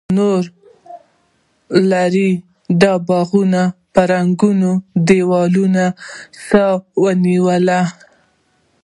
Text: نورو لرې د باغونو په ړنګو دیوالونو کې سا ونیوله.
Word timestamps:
نورو 0.17 0.49
لرې 1.91 2.29
د 2.81 2.83
باغونو 3.07 3.63
په 3.93 4.01
ړنګو 4.09 4.51
دیوالونو 5.07 5.85
کې 5.95 5.95
سا 6.47 6.65
ونیوله. 7.03 7.81